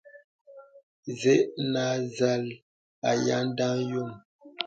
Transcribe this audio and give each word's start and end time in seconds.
Zə̀ 1.19 1.39
a 1.83 1.85
nzàl 2.03 2.45
y 3.25 3.29
à 3.35 3.37
ndaŋ 3.47 3.77
yōm. 3.91 4.11